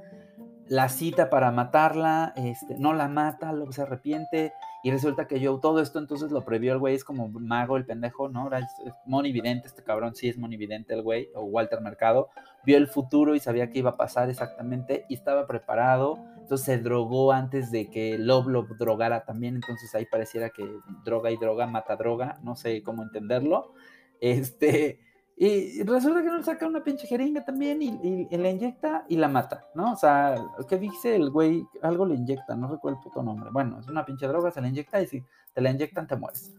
La 0.69 0.87
cita 0.87 1.31
para 1.31 1.51
matarla, 1.51 2.31
este, 2.35 2.77
no 2.77 2.93
la 2.93 3.07
mata, 3.07 3.51
luego 3.53 3.71
se 3.71 3.81
arrepiente, 3.81 4.53
y 4.83 4.91
resulta 4.91 5.27
que 5.27 5.39
yo 5.39 5.59
todo 5.59 5.81
esto 5.81 5.97
entonces 5.97 6.31
lo 6.31 6.45
previó 6.45 6.73
el 6.73 6.79
güey, 6.79 6.93
es 6.93 7.03
como 7.03 7.27
mago 7.27 7.75
el 7.75 7.85
pendejo, 7.85 8.29
¿no? 8.29 8.47
Era 8.47 8.67
monividente, 9.05 9.67
este 9.67 9.83
cabrón 9.83 10.15
sí 10.15 10.29
es 10.29 10.37
monividente 10.37 10.93
el 10.93 11.01
güey, 11.01 11.29
o 11.33 11.41
Walter 11.41 11.81
Mercado. 11.81 12.29
Vio 12.63 12.77
el 12.77 12.87
futuro 12.87 13.33
y 13.33 13.39
sabía 13.39 13.71
que 13.71 13.79
iba 13.79 13.91
a 13.91 13.97
pasar 13.97 14.29
exactamente 14.29 15.05
y 15.09 15.15
estaba 15.15 15.47
preparado. 15.47 16.19
Entonces 16.37 16.65
se 16.65 16.77
drogó 16.77 17.31
antes 17.31 17.71
de 17.71 17.89
que 17.89 18.17
Love 18.17 18.47
lo 18.47 18.63
drogara 18.77 19.25
también. 19.25 19.55
Entonces 19.55 19.93
ahí 19.95 20.05
pareciera 20.05 20.49
que 20.49 20.69
droga 21.03 21.31
y 21.31 21.37
droga 21.37 21.67
mata 21.67 21.95
droga, 21.95 22.37
no 22.43 22.55
sé 22.55 22.83
cómo 22.83 23.03
entenderlo. 23.03 23.73
Este 24.21 24.99
y 25.41 25.83
resulta 25.83 26.21
que 26.21 26.27
no 26.27 26.43
saca 26.43 26.67
una 26.67 26.83
pinche 26.83 27.07
jeringa 27.07 27.45
también 27.45 27.81
y, 27.81 28.27
y, 28.29 28.37
la 28.37 28.49
inyecta 28.49 29.05
y 29.07 29.15
la 29.15 29.29
mata, 29.29 29.65
¿no? 29.73 29.93
O 29.93 29.95
sea, 29.95 30.35
¿qué 30.67 30.77
dice 30.77 31.15
el 31.15 31.29
güey? 31.29 31.65
Algo 31.81 32.05
le 32.05 32.15
inyecta, 32.15 32.57
no 32.57 32.67
recuerdo 32.67 32.97
el 32.97 33.03
puto 33.05 33.23
nombre. 33.23 33.49
Bueno, 33.49 33.79
es 33.79 33.87
una 33.87 34.05
pinche 34.05 34.27
droga, 34.27 34.51
se 34.51 34.59
la 34.59 34.67
inyecta 34.67 35.01
y 35.01 35.07
si 35.07 35.23
te 35.53 35.61
la 35.61 35.71
inyectan 35.71 36.07
te 36.07 36.17
mueres. 36.17 36.53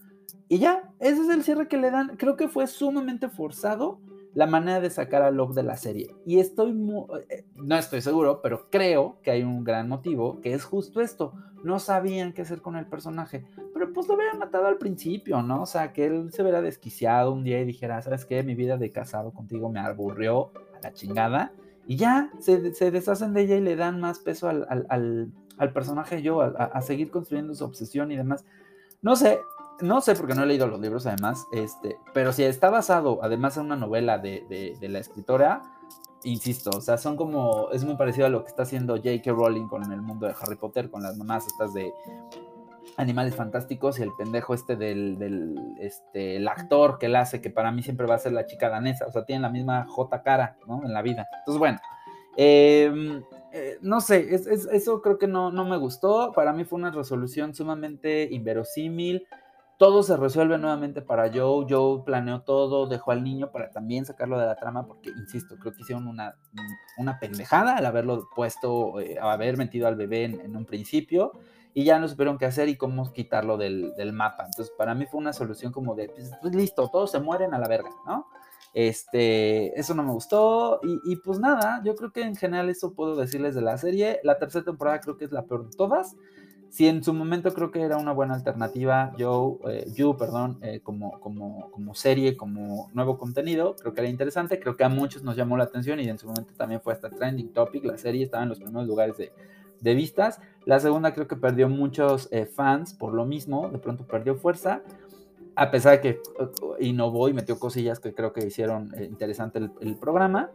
Y 0.49 0.61
ya, 0.61 0.91
ese 0.99 1.21
es 1.21 1.29
el 1.29 1.45
cierre 1.45 1.69
que 1.69 1.77
le 1.77 1.91
dan. 1.91 2.17
Creo 2.17 2.39
que 2.39 2.49
fue 2.49 2.67
sumamente 2.67 3.29
forzado. 3.29 4.01
La 4.35 4.47
manera 4.47 4.81
de 4.81 4.91
sacar 4.91 5.23
a 5.23 5.31
Love 5.31 5.55
de 5.55 5.63
la 5.63 5.77
serie. 5.77 6.15
Y 6.25 6.39
estoy, 6.39 6.71
eh, 7.29 7.45
no 7.57 7.77
estoy 7.77 8.01
seguro, 8.01 8.41
pero 8.43 8.69
creo 8.71 9.19
que 9.23 9.31
hay 9.31 9.43
un 9.43 9.65
gran 9.65 9.89
motivo, 9.89 10.41
que 10.41 10.53
es 10.55 10.65
justo 10.65 11.01
esto. 11.01 11.33
No 11.65 11.79
sabían 11.79 12.33
qué 12.33 12.43
hacer 12.43 12.63
con 12.63 12.77
el 12.77 12.87
personaje, 12.87 13.45
pero 13.75 13.93
pues 13.93 14.09
lo 14.09 14.15
hubieran 14.15 14.39
matado 14.39 14.67
al 14.67 14.79
principio, 14.79 15.43
¿no? 15.43 15.63
O 15.63 15.67
sea, 15.67 15.93
que 15.93 16.07
él 16.07 16.33
se 16.33 16.43
hubiera 16.43 16.63
desquiciado 16.63 17.33
un 17.33 17.45
día 17.45 17.61
y 17.61 17.65
dijera, 17.65 18.01
¿sabes 18.03 18.25
qué? 18.25 18.43
Mi 18.43 18.55
vida 18.55 18.79
de 18.79 18.91
casado 18.91 19.33
contigo 19.33 19.69
me 19.69 19.81
aburrió 19.81 20.53
a 20.79 20.81
la 20.83 20.93
chingada. 20.93 21.53
Y 21.87 21.97
ya, 21.97 22.31
se, 22.39 22.61
deshacen 22.91 23.35
de 23.35 23.43
ella 23.43 23.57
y 23.57 23.61
le 23.61 23.75
dan 23.75 24.01
más 24.01 24.21
peso 24.21 24.49
al, 24.49 24.87
al, 24.89 25.73
personaje 25.73 26.23
yo, 26.23 26.41
a 26.41 26.81
seguir 26.83 27.11
construyendo 27.11 27.55
su 27.55 27.65
obsesión 27.65 28.13
y 28.13 28.17
demás. 28.17 28.45
No 29.03 29.17
sé, 29.17 29.41
no 29.83 30.01
sé 30.01 30.15
porque 30.15 30.35
no 30.35 30.43
he 30.43 30.47
leído 30.47 30.67
los 30.67 30.81
libros 30.81 31.07
además, 31.07 31.47
este, 31.53 31.99
pero 32.13 32.33
si 32.33 32.45
está 32.45 32.71
basado 32.71 33.21
además 33.23 33.57
en 33.57 33.67
una 33.67 33.77
novela 33.77 34.19
de, 34.19 34.77
la 34.81 34.99
escritora, 34.99 35.63
insisto, 36.25 36.71
o 36.71 36.81
sea, 36.81 36.99
son 36.99 37.17
como, 37.17 37.71
es 37.73 37.85
muy 37.85 37.97
parecido 37.97 38.27
a 38.27 38.31
lo 38.31 38.43
que 38.43 38.49
está 38.49 38.63
haciendo 38.63 38.97
J.K. 38.97 39.33
Rowling 39.33 39.69
con 39.69 39.91
el 39.91 40.03
mundo 40.03 40.27
de 40.27 40.35
Harry 40.41 40.57
Potter, 40.57 40.91
con 40.91 41.03
las 41.03 41.17
mamás 41.17 41.47
estas 41.47 41.73
de 41.73 41.93
animales 42.97 43.35
fantásticos 43.35 43.99
y 43.99 44.03
el 44.03 44.11
pendejo 44.17 44.55
este 44.55 44.77
del, 44.77 45.77
este, 45.81 46.37
el 46.37 46.49
actor 46.49 46.99
que 46.99 47.09
la 47.09 47.21
hace, 47.21 47.41
que 47.41 47.51
para 47.51 47.73
mí 47.73 47.83
siempre 47.83 48.07
va 48.07 48.17
a 48.17 48.19
ser 48.19 48.33
la 48.33 48.47
chica 48.47 48.69
danesa, 48.69 49.07
o 49.07 49.13
sea, 49.13 49.25
tienen 49.25 49.43
la 49.43 49.51
misma 49.51 49.87
J 49.89 50.23
cara, 50.23 50.57
¿no? 50.67 50.83
En 50.85 50.93
la 50.93 51.03
vida. 51.03 51.27
Entonces, 51.41 51.59
bueno, 51.59 51.79
em, 52.37 53.23
eh, 53.53 53.79
no 53.81 54.01
sé, 54.01 54.35
eso 54.35 55.01
creo 55.01 55.19
que 55.19 55.27
no, 55.27 55.51
no 55.51 55.65
me 55.65 55.77
gustó, 55.77 56.33
para 56.33 56.53
mí 56.53 56.65
fue 56.65 56.79
una 56.79 56.91
resolución 56.91 57.55
sumamente 57.55 58.29
inverosímil, 58.31 59.27
todo 59.81 60.03
se 60.03 60.15
resuelve 60.19 60.59
nuevamente 60.59 61.01
para 61.01 61.33
Joe. 61.33 61.65
Joe 61.67 62.03
planeó 62.05 62.43
todo, 62.43 62.87
dejó 62.87 63.13
al 63.13 63.25
niño 63.25 63.51
para 63.51 63.71
también 63.71 64.05
sacarlo 64.05 64.39
de 64.39 64.45
la 64.45 64.55
trama, 64.57 64.87
porque, 64.87 65.09
insisto, 65.09 65.57
creo 65.59 65.73
que 65.73 65.81
hicieron 65.81 66.07
una, 66.07 66.37
una 66.99 67.19
pendejada 67.19 67.79
al 67.79 67.87
haberlo 67.87 68.29
puesto, 68.37 69.01
eh, 69.01 69.17
haber 69.19 69.57
metido 69.57 69.89
al 69.89 69.97
bebé 69.97 70.25
en, 70.25 70.55
un 70.55 70.67
principio, 70.67 71.33
y 71.73 71.85
ya 71.85 71.99
no 71.99 72.09
supieron 72.09 72.37
qué 72.37 72.45
hacer 72.45 72.69
y 72.69 72.77
cómo 72.77 73.11
quitarlo 73.15 73.57
del, 73.57 74.13
mapa. 74.13 74.45
Entonces, 74.45 74.71
para 74.77 74.95
mí 74.95 75.07
fue 75.07 75.19
una 75.19 75.33
solución 75.33 75.73
como 75.73 75.95
de, 75.95 76.11
pues, 76.11 76.31
pues, 76.43 76.55
listo, 76.55 76.91
todos 76.93 77.11
se 77.11 77.19
mueren 77.19 77.55
a 77.55 77.59
la 77.59 77.67
verga, 77.67 77.89
¿no? 78.07 78.27
Este, 78.75 79.81
eso 79.81 79.95
no 79.95 80.03
me 80.03 80.13
gustó. 80.13 80.81
Y, 80.83 81.13
y, 81.13 81.17
pues 81.17 81.39
nada, 81.39 81.81
yo 81.87 81.95
creo 81.97 82.13
que 82.13 82.21
en 82.21 82.37
general 82.37 82.69
eso 82.69 82.93
puedo 82.93 83.17
decirles 83.17 83.55
de 83.55 83.63
la 83.63 83.79
serie. 83.79 84.21
La 84.25 84.37
tercera 84.37 84.63
temporada 84.63 85.01
creo 85.01 85.17
que 85.17 85.25
es 85.25 85.33
la 85.33 85.47
peor 85.47 85.71
de 85.71 85.75
todas 85.75 86.17
si 86.71 86.87
en 86.87 87.03
su 87.03 87.13
momento 87.13 87.53
creo 87.53 87.73
que 87.73 87.83
era 87.83 87.97
una 87.97 88.13
buena 88.13 88.35
alternativa, 88.35 89.13
yo, 89.19 89.59
eh, 89.69 89.87
You, 89.93 90.17
perdón, 90.17 90.59
eh, 90.63 90.81
como, 90.81 91.19
como, 91.19 91.69
como 91.73 91.95
serie, 91.97 92.37
como 92.37 92.89
nuevo 92.95 93.19
contenido, 93.19 93.75
creo 93.75 93.93
que 93.93 94.01
era 94.01 94.09
interesante, 94.09 94.61
creo 94.61 94.77
que 94.77 94.85
a 94.85 94.89
muchos 94.89 95.25
nos 95.25 95.37
llamó 95.37 95.57
la 95.57 95.65
atención 95.65 95.99
y 95.99 96.09
en 96.09 96.17
su 96.17 96.29
momento 96.29 96.55
también 96.57 96.81
fue 96.81 96.93
hasta 96.93 97.11
trending 97.11 97.53
topic, 97.53 97.85
la 97.85 97.99
serie 97.99 98.23
estaba 98.23 98.45
en 98.45 98.51
los 98.51 98.61
primeros 98.61 98.87
lugares 98.87 99.17
de, 99.17 99.33
de 99.81 99.95
vistas. 99.95 100.41
La 100.65 100.79
segunda 100.79 101.13
creo 101.13 101.27
que 101.27 101.35
perdió 101.35 101.69
muchos 101.69 102.29
eh, 102.31 102.47
fans 102.47 102.95
por 102.95 103.15
lo 103.15 103.25
mismo, 103.25 103.69
de 103.69 103.79
pronto 103.79 104.07
perdió 104.07 104.37
fuerza, 104.37 104.83
a 105.57 105.73
pesar 105.73 105.95
de 105.95 106.01
que 106.01 106.21
innovó 106.79 107.29
y 107.29 107.33
metió 107.33 107.59
cosillas 107.59 107.99
que 107.99 108.15
creo 108.15 108.33
que 108.33 108.47
hicieron 108.47 108.93
interesante 109.03 109.59
el, 109.59 109.73
el 109.81 109.97
programa. 109.97 110.51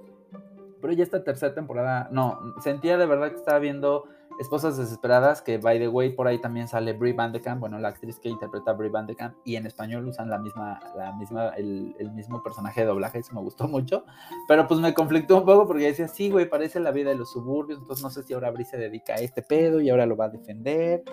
Pero 0.82 0.94
ya 0.94 1.04
esta 1.04 1.24
tercera 1.24 1.54
temporada, 1.54 2.08
no, 2.12 2.40
sentía 2.64 2.98
de 2.98 3.06
verdad 3.06 3.32
que 3.32 3.38
estaba 3.38 3.60
viendo 3.60 4.06
Esposas 4.38 4.77
Desesperadas, 4.77 5.42
que 5.42 5.58
by 5.58 5.80
the 5.80 5.88
way, 5.88 6.10
por 6.10 6.27
ahí 6.27 6.39
también 6.39 6.68
sale 6.68 6.94
Brie 6.94 7.13
Vandekamp, 7.13 7.60
bueno, 7.60 7.80
la 7.80 7.89
actriz 7.89 8.20
que 8.20 8.27
interpreta 8.27 8.72
a 8.72 8.74
Brie 8.74 8.89
Vandekamp, 8.89 9.36
y 9.46 9.56
en 9.56 9.65
español 9.65 10.08
usan 10.08 10.30
la 10.30 10.38
misma, 10.38 10.80
la 10.96 11.13
misma, 11.13 11.50
el, 11.56 11.96
mismo 12.13 12.44
personaje 12.44 12.82
de 12.82 12.88
doblaje, 12.88 13.20
eso 13.20 13.34
me 13.34 13.42
gustó 13.42 13.68
mucho, 13.68 14.04
pero 14.48 14.68
pues 14.68 14.80
me 14.80 14.94
conflictó 14.94 15.38
un 15.38 15.46
poco 15.46 15.68
porque 15.68 15.86
decía, 15.86 16.08
sí, 16.08 16.30
güey, 16.30 16.50
parece 16.50 16.80
la 16.80 16.92
vida 16.92 17.12
de 17.12 17.15
los 17.15 17.32
suburbios, 17.32 17.80
entonces 17.80 18.04
no 18.04 18.10
sé 18.10 18.24
si 18.24 18.34
ahora 18.34 18.51
Brie 18.51 18.65
se 18.65 18.77
dedica 18.77 19.13
a 19.13 19.18
este 19.18 19.42
pedo 19.42 19.80
y 19.80 19.89
ahora 19.89 20.06
lo 20.06 20.18
va 20.18 20.25
a 20.25 20.30
defender, 20.30 21.04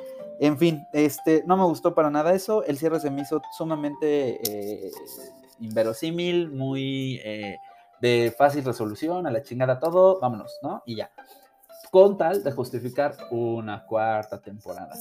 en 0.40 0.58
fin, 0.58 0.82
este, 0.92 1.44
no 1.46 1.56
me 1.56 1.64
gustó 1.64 1.94
para 1.94 2.10
nada 2.10 2.34
eso, 2.34 2.64
el 2.64 2.76
cierre 2.76 2.98
se 2.98 3.10
me 3.10 3.22
hizo 3.22 3.40
sumamente 3.56 4.40
eh, 4.42 4.90
inverosímil, 5.60 6.50
muy... 6.50 7.20
Eh, 7.24 7.58
de 8.00 8.34
fácil 8.36 8.64
resolución, 8.64 9.28
a 9.28 9.30
la 9.30 9.44
chingada 9.44 9.78
todo, 9.78 10.18
vámonos, 10.18 10.58
¿no? 10.60 10.82
Y 10.86 10.96
ya 10.96 11.12
con 11.92 12.16
tal 12.16 12.42
de 12.42 12.50
justificar 12.52 13.14
una 13.30 13.84
cuarta 13.84 14.40
temporada. 14.40 14.94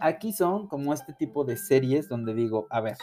Aquí 0.00 0.32
son 0.32 0.66
como 0.66 0.94
este 0.94 1.12
tipo 1.12 1.44
de 1.44 1.58
series 1.58 2.08
donde 2.08 2.32
digo, 2.32 2.66
a 2.70 2.80
ver, 2.80 2.96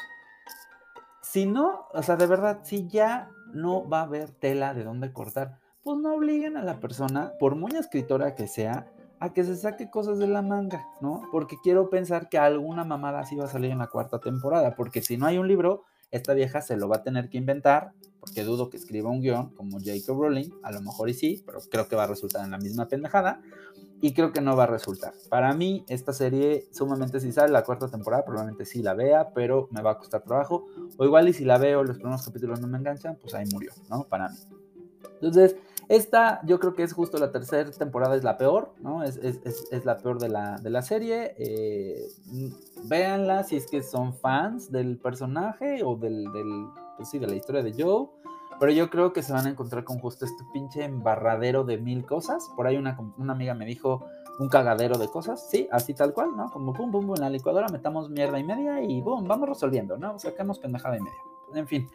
si 1.22 1.46
no, 1.46 1.86
o 1.94 2.02
sea, 2.02 2.16
de 2.16 2.26
verdad, 2.26 2.62
si 2.64 2.88
ya 2.88 3.30
no 3.54 3.88
va 3.88 4.00
a 4.00 4.06
haber 4.06 4.32
tela 4.32 4.74
de 4.74 4.84
dónde 4.84 5.14
cortar, 5.14 5.60
pues 5.84 6.00
no 6.00 6.16
obliguen 6.16 6.58
a 6.58 6.64
la 6.64 6.80
persona, 6.80 7.34
por 7.40 7.56
muy 7.56 7.74
escritora 7.76 8.34
que 8.34 8.48
sea, 8.48 8.88
a 9.20 9.32
que 9.32 9.44
se 9.44 9.56
saque 9.56 9.92
cosas 9.92 10.18
de 10.18 10.26
la 10.26 10.42
manga, 10.42 10.84
¿no? 11.00 11.22
Porque 11.32 11.58
quiero 11.62 11.92
pensar 11.92 12.30
que 12.30 12.40
alguna 12.40 12.84
mamada 12.84 13.20
así 13.20 13.36
va 13.36 13.46
a 13.46 13.50
salir 13.50 13.70
en 13.70 13.78
la 13.78 13.90
cuarta 13.92 14.18
temporada, 14.18 14.74
porque 14.74 15.04
si 15.04 15.18
no 15.18 15.28
hay 15.28 15.38
un 15.38 15.48
libro, 15.48 15.84
esta 16.10 16.34
vieja 16.34 16.62
se 16.62 16.78
lo 16.78 16.90
va 16.90 16.96
a 16.96 17.04
tener 17.04 17.30
que 17.30 17.38
inventar, 17.38 17.92
porque 18.26 18.44
dudo 18.44 18.70
que 18.70 18.78
escriba 18.78 19.10
un 19.10 19.22
guion 19.22 19.50
como 19.50 19.78
Jacob 19.80 20.20
Rowling, 20.20 20.50
a 20.64 20.72
lo 20.72 20.82
mejor 20.82 21.10
y 21.10 21.14
sí, 21.14 21.44
pero 21.46 21.60
creo 21.70 21.88
que 21.88 21.96
va 21.96 22.06
a 22.06 22.08
resultar 22.08 22.44
en 22.44 22.52
la 22.52 22.58
misma 22.58 22.88
pendejada, 22.88 23.42
y 24.02 24.14
creo 24.14 24.32
que 24.32 24.42
no 24.42 24.58
va 24.58 24.64
a 24.64 24.68
resultar. 24.68 25.14
Para 25.30 25.54
mí, 25.54 25.86
esta 25.88 26.12
serie, 26.12 26.68
sumamente 26.72 27.20
si 27.20 27.32
sale 27.32 27.52
la 27.52 27.64
cuarta 27.64 27.88
temporada, 27.88 28.26
probablemente 28.26 28.66
sí 28.66 28.82
la 28.82 28.94
vea, 28.94 29.30
pero 29.34 29.68
me 29.72 29.82
va 29.82 29.92
a 29.92 29.98
costar 29.98 30.24
trabajo, 30.24 30.66
o 30.98 31.06
igual 31.06 31.30
y 31.30 31.34
si 31.34 31.46
la 31.46 31.58
veo, 31.58 31.84
los 31.84 31.98
primeros 31.98 32.24
capítulos 32.24 32.60
no 32.60 32.68
me 32.68 32.80
enganchan, 32.80 33.16
pues 33.22 33.34
ahí 33.36 33.46
murió, 33.52 33.72
¿no? 33.90 34.04
Para 34.06 34.30
mí. 34.30 34.38
Entonces, 35.22 35.56
esta 35.88 36.42
yo 36.46 36.60
creo 36.60 36.74
que 36.74 36.84
es 36.84 36.94
justo 36.94 37.18
la 37.20 37.32
tercera 37.32 37.70
temporada, 37.70 38.16
es 38.16 38.24
la 38.24 38.38
peor, 38.38 38.74
¿no? 38.80 39.04
Es, 39.04 39.20
la 39.86 39.98
peor 39.98 40.20
de 40.20 40.30
la, 40.30 40.58
de 40.58 40.70
la 40.72 40.82
serie. 40.82 41.36
Eh, 41.38 42.08
véanla 42.86 43.44
si 43.44 43.58
es 43.58 43.68
que 43.68 43.84
son 43.84 44.16
fans 44.16 44.72
del 44.72 44.98
personaje 44.98 45.84
o 45.84 45.96
del, 45.96 46.26
pues 46.98 47.10
sí, 47.10 47.20
de 47.20 47.28
la 47.28 47.36
historia 47.36 47.64
de 47.64 47.74
Joe. 47.78 48.08
Pero 48.60 48.72
yo 48.72 48.90
creo 48.90 49.12
que 49.12 49.22
se 49.22 49.34
van 49.34 49.48
a 49.48 49.50
encontrar 49.50 49.84
con 49.84 50.00
justo 50.00 50.26
este 50.26 50.44
pinche 50.54 50.84
embarradero 50.84 51.64
de 51.66 51.78
mil 51.78 52.06
cosas. 52.06 52.50
Por 52.56 52.68
ahí 52.68 52.78
una, 52.78 52.98
una 53.18 53.34
amiga 53.34 53.54
me 53.54 53.66
dijo 53.66 54.06
un 54.40 54.50
cagadero 54.50 54.98
de 54.98 55.08
cosas, 55.08 55.50
sí, 55.50 55.68
así 55.72 55.94
tal 55.94 56.14
cual, 56.14 56.36
¿no? 56.36 56.52
Como 56.52 56.74
pum, 56.74 56.92
pum, 56.92 57.06
pum, 57.06 57.16
en 57.16 57.22
la 57.22 57.30
licuadora 57.30 57.68
metamos 57.70 58.10
mierda 58.10 58.38
y 58.40 58.44
media 58.44 58.82
y 58.82 59.02
boom, 59.02 59.28
vamos 59.28 59.48
resolviendo, 59.48 59.98
¿no? 59.98 60.20
Sacamos 60.20 60.60
pendejada 60.60 60.98
y 60.98 61.02
media. 61.02 61.20
En 61.54 61.68
fin, 61.68 61.88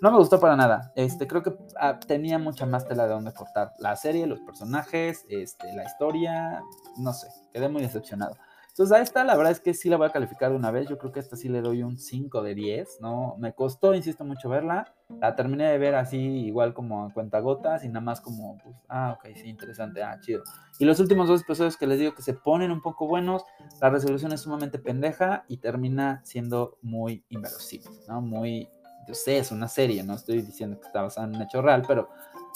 no 0.00 0.10
me 0.10 0.18
gustó 0.18 0.40
para 0.40 0.56
nada. 0.56 0.92
Este, 0.96 1.26
creo 1.26 1.42
que 1.42 1.54
ah, 1.78 1.98
tenía 2.00 2.38
mucha 2.38 2.66
más 2.66 2.86
tela 2.86 3.06
de 3.06 3.12
donde 3.12 3.32
cortar. 3.32 3.72
La 3.78 3.96
serie, 3.96 4.26
los 4.26 4.40
personajes, 4.40 5.24
este, 5.28 5.72
la 5.74 5.84
historia, 5.84 6.62
no 6.98 7.12
sé, 7.12 7.28
quedé 7.52 7.68
muy 7.68 7.82
decepcionado. 7.82 8.36
Entonces 8.74 8.96
a 8.96 9.00
esta 9.00 9.22
la 9.22 9.36
verdad 9.36 9.52
es 9.52 9.60
que 9.60 9.72
sí 9.72 9.88
la 9.88 9.96
voy 9.96 10.08
a 10.08 10.10
calificar 10.10 10.50
de 10.50 10.56
una 10.56 10.72
vez. 10.72 10.88
Yo 10.88 10.98
creo 10.98 11.12
que 11.12 11.20
a 11.20 11.22
esta 11.22 11.36
sí 11.36 11.48
le 11.48 11.60
doy 11.60 11.84
un 11.84 11.96
5 11.96 12.42
de 12.42 12.56
10, 12.56 12.98
¿no? 13.00 13.36
Me 13.38 13.54
costó, 13.54 13.94
insisto 13.94 14.24
mucho 14.24 14.48
verla. 14.48 14.92
La 15.20 15.36
terminé 15.36 15.70
de 15.70 15.78
ver 15.78 15.94
así 15.94 16.18
igual 16.18 16.74
como 16.74 17.04
a 17.04 17.12
cuentagotas 17.12 17.84
y 17.84 17.88
nada 17.88 18.00
más 18.00 18.20
como, 18.20 18.58
pues, 18.58 18.74
ah, 18.88 19.16
ok, 19.16 19.28
sí, 19.36 19.48
interesante, 19.48 20.02
ah, 20.02 20.18
chido. 20.20 20.42
Y 20.80 20.86
los 20.86 20.98
últimos 20.98 21.28
dos 21.28 21.42
episodios 21.42 21.76
que 21.76 21.86
les 21.86 22.00
digo 22.00 22.16
que 22.16 22.22
se 22.22 22.34
ponen 22.34 22.72
un 22.72 22.82
poco 22.82 23.06
buenos, 23.06 23.44
la 23.80 23.90
resolución 23.90 24.32
es 24.32 24.40
sumamente 24.40 24.80
pendeja 24.80 25.44
y 25.46 25.58
termina 25.58 26.20
siendo 26.24 26.76
muy 26.82 27.24
inverosímil, 27.28 27.92
¿no? 28.08 28.22
Muy 28.22 28.68
yo 29.06 29.14
sé, 29.14 29.38
es 29.38 29.52
una 29.52 29.68
serie, 29.68 30.02
no 30.02 30.14
estoy 30.14 30.42
diciendo 30.42 30.80
que 30.80 30.86
está 30.86 31.02
basada 31.02 31.26
en 31.26 31.36
un 31.36 31.42
hecho 31.42 31.62
real, 31.62 31.84
pero 31.86 32.08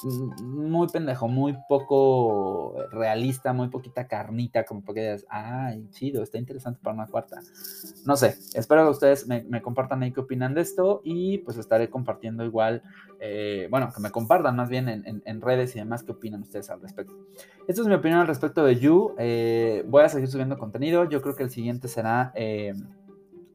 muy 0.05 0.89
pendejo, 0.89 1.29
muy 1.29 1.57
poco 1.69 2.75
realista, 2.91 3.53
muy 3.53 3.69
poquita 3.69 4.07
carnita, 4.07 4.65
como 4.65 4.83
porque 4.83 5.01
digas, 5.01 5.27
ay, 5.29 5.89
chido, 5.91 6.23
está 6.23 6.39
interesante 6.39 6.81
para 6.83 6.95
una 6.95 7.07
cuarta. 7.07 7.41
No 8.05 8.17
sé, 8.17 8.37
espero 8.55 8.85
que 8.85 8.91
ustedes 8.91 9.27
me, 9.27 9.63
compartan 9.63 10.03
ahí 10.03 10.13
qué 10.13 10.21
opinan 10.21 10.55
de 10.55 10.61
esto 10.61 11.01
y 11.05 11.39
pues 11.39 11.57
estaré 11.57 11.91
compartiendo 11.91 12.45
igual, 12.45 12.83
eh, 13.21 13.67
bueno, 13.71 13.91
que 13.95 14.01
me 14.01 14.11
compartan 14.11 14.57
más 14.57 14.69
bien 14.69 14.89
en, 14.89 15.41
redes 15.41 15.75
y 15.75 15.79
demás 15.79 16.03
qué 16.03 16.13
opinan 16.13 16.43
ustedes 16.43 16.71
al 16.71 16.81
respecto. 16.81 17.15
Esta 17.67 17.83
es 17.83 17.89
mi 17.89 17.95
opinión 17.95 18.21
al 18.21 18.27
respecto 18.27 18.65
de 18.65 18.77
You. 18.77 19.15
Eh, 19.19 19.85
voy 19.89 20.05
a 20.05 20.09
seguir 20.09 20.29
subiendo 20.29 20.59
contenido, 20.59 21.09
yo 21.09 21.21
creo 21.23 21.35
que 21.35 21.43
el 21.43 21.51
siguiente 21.51 21.89
será, 21.89 22.33
eh, 22.35 22.75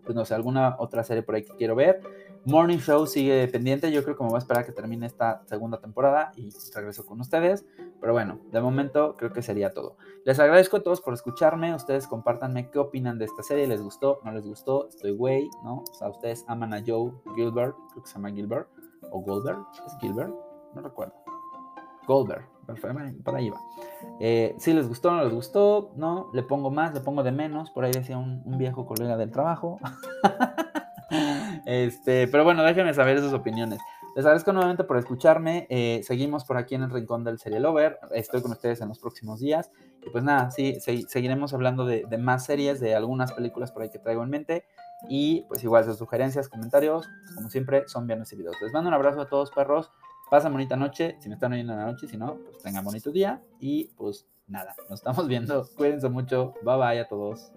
pues 0.03 0.15
no 0.15 0.25
sé, 0.25 0.35
alguna 0.35 0.75
otra 0.79 1.03
serie 1.03 1.23
por 1.23 1.35
ahí 1.35 1.43
que 1.43 1.55
quiero 1.55 1.75
ver. 1.75 2.01
Morning 2.45 2.77
Show 2.77 3.07
sigue 3.07 3.47
pendiente. 3.47 3.91
Yo 3.91 4.03
creo 4.03 4.17
que 4.17 4.23
me 4.23 4.29
voy 4.29 4.35
a 4.35 4.39
esperar 4.39 4.63
a 4.63 4.65
que 4.65 4.73
termine 4.73 5.05
esta 5.05 5.43
segunda 5.45 5.79
temporada 5.79 6.31
y 6.35 6.49
regreso 6.75 7.05
con 7.05 7.21
ustedes. 7.21 7.65
Pero 8.01 8.11
bueno, 8.11 8.39
de 8.51 8.59
momento 8.59 9.15
creo 9.17 9.31
que 9.31 9.41
sería 9.41 9.73
todo. 9.73 9.95
Les 10.25 10.39
agradezco 10.39 10.77
a 10.77 10.83
todos 10.83 10.99
por 10.99 11.13
escucharme. 11.13 11.73
Ustedes 11.73 12.05
compártanme 12.05 12.69
qué 12.69 12.79
opinan 12.79 13.17
de 13.17 13.25
esta 13.25 13.43
serie. 13.43 13.65
¿Les 13.65 13.81
gustó? 13.81 14.19
¿No 14.25 14.31
les 14.33 14.45
gustó? 14.45 14.89
Estoy 14.89 15.11
güey, 15.11 15.49
¿no? 15.63 15.83
O 15.89 15.93
sea, 15.93 16.09
ustedes 16.09 16.43
aman 16.47 16.73
a 16.73 16.83
Joe 16.85 17.13
Gilbert. 17.35 17.75
Creo 17.91 18.03
que 18.03 18.09
se 18.09 18.15
llama 18.15 18.31
Gilbert. 18.31 18.67
O 19.11 19.21
Goldberg. 19.21 19.65
¿Es 19.85 19.97
Gilbert? 19.99 20.33
No 20.75 20.81
recuerdo. 20.81 21.13
Goldberg. 22.05 22.45
Por 23.23 23.35
ahí 23.35 23.49
va. 23.49 23.59
Eh, 24.19 24.55
si 24.57 24.73
les 24.73 24.87
gustó, 24.87 25.11
no 25.11 25.23
les 25.23 25.33
gustó, 25.33 25.91
no, 25.95 26.29
le 26.33 26.43
pongo 26.43 26.71
más, 26.71 26.93
le 26.93 27.01
pongo 27.01 27.23
de 27.23 27.31
menos. 27.31 27.71
Por 27.71 27.83
ahí 27.83 27.91
decía 27.91 28.17
un, 28.17 28.41
un 28.45 28.57
viejo 28.57 28.85
colega 28.85 29.17
del 29.17 29.31
trabajo. 29.31 29.79
Este, 31.65 32.27
pero 32.27 32.43
bueno, 32.43 32.63
déjenme 32.63 32.93
saber 32.93 33.19
sus 33.19 33.33
opiniones. 33.33 33.79
Les 34.15 34.25
agradezco 34.25 34.53
nuevamente 34.53 34.83
por 34.83 34.97
escucharme. 34.97 35.65
Eh, 35.69 36.01
seguimos 36.03 36.45
por 36.45 36.57
aquí 36.57 36.75
en 36.75 36.83
el 36.83 36.91
rincón 36.91 37.23
del 37.23 37.39
Serial 37.39 37.65
Over. 37.65 37.99
Estoy 38.11 38.41
con 38.41 38.51
ustedes 38.51 38.79
en 38.81 38.89
los 38.89 38.99
próximos 38.99 39.39
días. 39.39 39.71
Y 40.05 40.09
pues 40.11 40.23
nada, 40.23 40.51
sí, 40.51 40.77
seguiremos 40.79 41.53
hablando 41.53 41.85
de, 41.85 42.05
de, 42.07 42.17
más 42.19 42.45
series, 42.45 42.79
de 42.79 42.93
algunas 42.93 43.33
películas 43.33 43.71
por 43.71 43.81
ahí 43.81 43.89
que 43.89 43.97
traigo 43.97 44.23
en 44.23 44.29
mente. 44.29 44.65
Y 45.09 45.41
pues 45.47 45.63
igual 45.63 45.83
sus 45.83 45.97
sugerencias, 45.97 46.47
comentarios, 46.47 47.09
como 47.35 47.49
siempre, 47.49 47.87
son 47.87 48.05
bien 48.05 48.19
recibidos. 48.19 48.55
Les 48.61 48.71
mando 48.71 48.89
un 48.89 48.93
abrazo 48.93 49.21
a 49.21 49.27
todos, 49.27 49.49
perros. 49.49 49.91
Pasen 50.29 50.51
bonita 50.51 50.75
noche. 50.75 51.17
Si 51.19 51.27
me 51.27 51.35
están 51.35 51.53
oyendo 51.53 51.73
en 51.73 51.79
la 51.79 51.85
noche, 51.85 52.07
si 52.07 52.17
no, 52.17 52.35
pues 52.35 52.59
tengan 52.59 52.83
bonito 52.83 53.11
día. 53.11 53.41
Y 53.59 53.85
pues 53.97 54.27
nada, 54.47 54.75
nos 54.89 54.99
estamos 54.99 55.27
viendo. 55.27 55.67
Cuídense 55.75 56.09
mucho. 56.09 56.53
Bye 56.63 56.77
bye 56.77 56.99
a 56.99 57.07
todos. 57.07 57.51